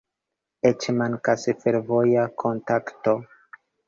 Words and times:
Eĉ 0.69 0.85
mankas 1.01 1.45
fervoja 1.63 2.23
kontakto. 2.45 3.15